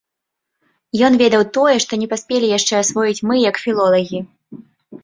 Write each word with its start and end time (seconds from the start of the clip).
Ён 1.09 1.13
ведаў 1.23 1.43
тое, 1.57 1.75
што 1.85 2.01
не 2.05 2.09
паспелі 2.15 2.47
яшчэ 2.57 2.73
асвоіць 2.87 3.25
мы 3.31 3.35
як 3.49 3.65
філолагі. 3.67 4.19